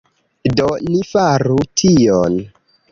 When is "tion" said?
1.85-2.45